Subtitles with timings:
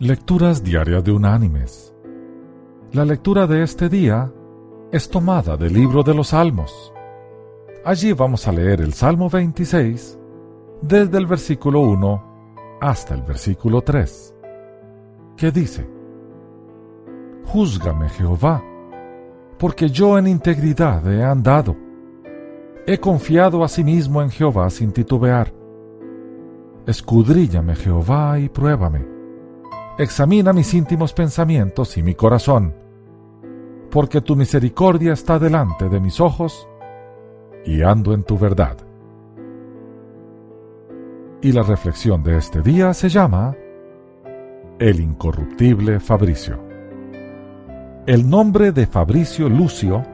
[0.00, 1.92] Lecturas Diarias de Unánimes.
[2.92, 4.32] La lectura de este día
[4.92, 6.94] es tomada del libro de los Salmos.
[7.84, 10.16] Allí vamos a leer el Salmo 26
[10.82, 14.36] desde el versículo 1 hasta el versículo 3,
[15.36, 15.90] que dice,
[17.46, 18.62] Júzgame Jehová,
[19.58, 21.74] porque yo en integridad he andado.
[22.86, 25.52] He confiado a sí mismo en Jehová sin titubear.
[26.86, 29.17] Escudríllame Jehová y pruébame.
[29.98, 32.72] Examina mis íntimos pensamientos y mi corazón,
[33.90, 36.68] porque tu misericordia está delante de mis ojos
[37.64, 38.76] y ando en tu verdad.
[41.42, 43.56] Y la reflexión de este día se llama
[44.78, 46.60] El incorruptible Fabricio.
[48.06, 50.04] El nombre de Fabricio Lucio,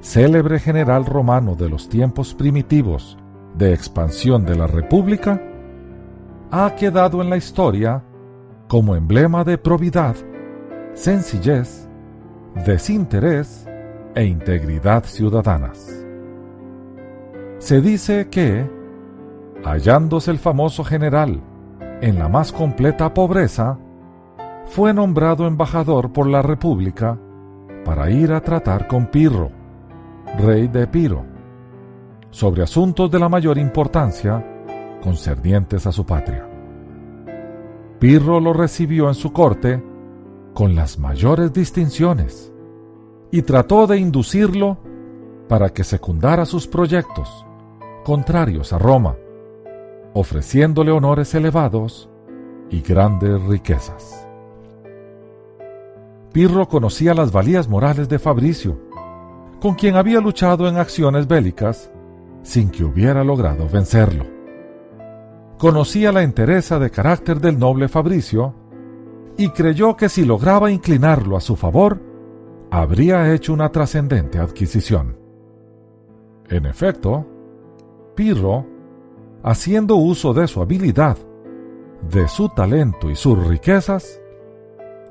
[0.00, 3.18] célebre general romano de los tiempos primitivos
[3.54, 5.42] de expansión de la República,
[6.50, 8.02] ha quedado en la historia
[8.74, 10.16] como emblema de probidad,
[10.94, 11.88] sencillez,
[12.66, 13.68] desinterés
[14.16, 16.04] e integridad ciudadanas.
[17.58, 18.68] Se dice que,
[19.64, 21.40] hallándose el famoso general
[22.00, 23.78] en la más completa pobreza,
[24.66, 27.16] fue nombrado embajador por la República
[27.84, 29.52] para ir a tratar con Pirro,
[30.36, 31.24] rey de Epiro,
[32.30, 34.44] sobre asuntos de la mayor importancia
[35.00, 36.53] concernientes a su patria.
[38.04, 39.82] Pirro lo recibió en su corte
[40.52, 42.52] con las mayores distinciones
[43.30, 44.76] y trató de inducirlo
[45.48, 47.46] para que secundara sus proyectos
[48.04, 49.16] contrarios a Roma,
[50.12, 52.10] ofreciéndole honores elevados
[52.68, 54.28] y grandes riquezas.
[56.30, 58.78] Pirro conocía las valías morales de Fabricio,
[59.62, 61.90] con quien había luchado en acciones bélicas
[62.42, 64.33] sin que hubiera logrado vencerlo.
[65.58, 68.54] Conocía la entereza de carácter del noble Fabricio
[69.36, 72.00] y creyó que si lograba inclinarlo a su favor,
[72.70, 75.16] habría hecho una trascendente adquisición.
[76.48, 77.26] En efecto,
[78.14, 78.66] Pirro,
[79.42, 81.16] haciendo uso de su habilidad,
[82.10, 84.20] de su talento y sus riquezas,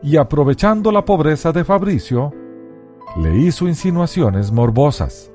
[0.02, 2.34] y aprovechando la pobreza de Fabricio,
[3.18, 5.32] le hizo insinuaciones morbosas,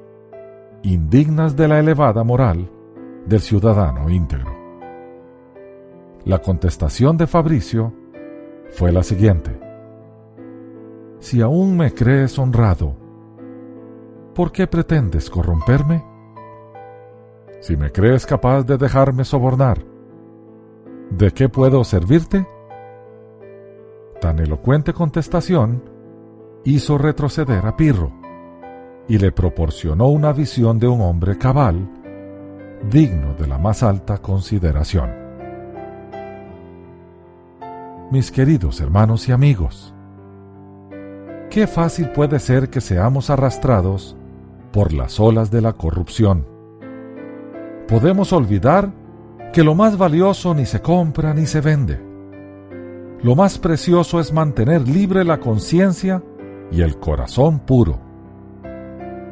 [0.82, 2.70] indignas de la elevada moral
[3.26, 4.57] del ciudadano íntegro.
[6.28, 7.94] La contestación de Fabricio
[8.72, 9.58] fue la siguiente.
[11.20, 12.94] Si aún me crees honrado,
[14.34, 16.04] ¿por qué pretendes corromperme?
[17.60, 19.82] Si me crees capaz de dejarme sobornar,
[21.08, 22.46] ¿de qué puedo servirte?
[24.20, 25.82] Tan elocuente contestación
[26.62, 28.12] hizo retroceder a Pirro
[29.08, 31.88] y le proporcionó una visión de un hombre cabal,
[32.90, 35.27] digno de la más alta consideración.
[38.10, 39.94] Mis queridos hermanos y amigos,
[41.50, 44.16] qué fácil puede ser que seamos arrastrados
[44.72, 46.58] por las olas de la corrupción
[47.88, 48.92] podemos olvidar
[49.52, 51.98] que lo más valioso ni se compra ni se vende.
[53.22, 56.22] Lo más precioso es mantener libre la conciencia
[56.70, 57.98] y el corazón puro.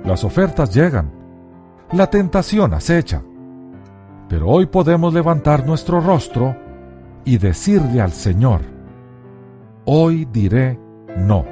[0.04, 1.12] Las ofertas llegan,
[1.92, 3.22] la tentación acecha,
[4.28, 6.56] pero hoy podemos levantar nuestro rostro
[7.26, 8.60] y decirle al Señor,
[9.84, 10.78] hoy diré
[11.18, 11.44] no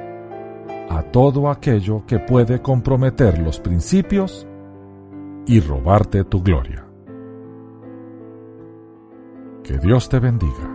[0.89, 4.47] a todo aquello que puede comprometer los principios
[5.45, 6.87] y robarte tu gloria.
[9.63, 10.74] Que Dios te bendiga.